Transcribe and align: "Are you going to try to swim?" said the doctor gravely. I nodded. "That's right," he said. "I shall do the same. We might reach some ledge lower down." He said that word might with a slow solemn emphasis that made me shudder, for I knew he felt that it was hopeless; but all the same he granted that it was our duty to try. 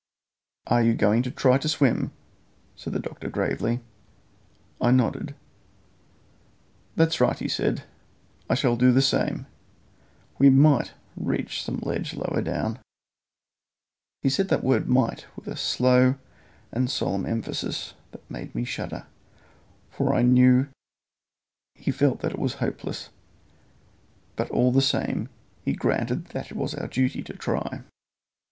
"Are 0.65 0.81
you 0.81 0.95
going 0.95 1.21
to 1.21 1.29
try 1.29 1.59
to 1.59 1.69
swim?" 1.69 2.09
said 2.75 2.91
the 2.93 2.99
doctor 2.99 3.29
gravely. 3.29 3.81
I 4.81 4.89
nodded. 4.89 5.35
"That's 6.95 7.21
right," 7.21 7.37
he 7.37 7.47
said. 7.47 7.83
"I 8.49 8.55
shall 8.55 8.75
do 8.75 8.91
the 8.91 9.03
same. 9.03 9.45
We 10.39 10.49
might 10.49 10.93
reach 11.15 11.61
some 11.63 11.77
ledge 11.83 12.15
lower 12.15 12.41
down." 12.41 12.79
He 14.23 14.29
said 14.31 14.47
that 14.47 14.63
word 14.63 14.89
might 14.89 15.27
with 15.35 15.47
a 15.47 15.55
slow 15.55 16.15
solemn 16.87 17.27
emphasis 17.27 17.93
that 18.09 18.27
made 18.27 18.55
me 18.55 18.63
shudder, 18.65 19.05
for 19.91 20.15
I 20.15 20.23
knew 20.23 20.67
he 21.75 21.91
felt 21.91 22.21
that 22.21 22.31
it 22.31 22.39
was 22.39 22.53
hopeless; 22.55 23.09
but 24.35 24.49
all 24.49 24.71
the 24.71 24.81
same 24.81 25.29
he 25.63 25.73
granted 25.73 26.25
that 26.29 26.49
it 26.49 26.57
was 26.57 26.73
our 26.73 26.87
duty 26.87 27.21
to 27.21 27.33
try. 27.33 27.81